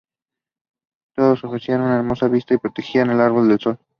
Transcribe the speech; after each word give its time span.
Todos 1.15 1.43
ofrecían 1.43 1.81
una 1.81 1.97
hermosa 1.97 2.27
vista 2.27 2.55
y 2.55 2.57
protegían 2.57 3.09
del 3.09 3.21
ardor 3.21 3.47
del 3.47 3.59
sol. 3.59 3.77